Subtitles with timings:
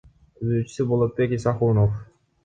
[0.37, 1.93] Түзүүчүсү— Болотбек Исахунов.